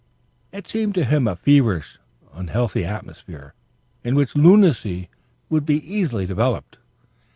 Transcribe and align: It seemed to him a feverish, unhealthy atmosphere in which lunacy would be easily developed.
It 0.51 0.67
seemed 0.67 0.95
to 0.95 1.05
him 1.05 1.27
a 1.27 1.35
feverish, 1.35 1.99
unhealthy 2.33 2.83
atmosphere 2.83 3.53
in 4.03 4.15
which 4.15 4.35
lunacy 4.35 5.09
would 5.51 5.63
be 5.63 5.75
easily 5.87 6.25
developed. 6.25 6.79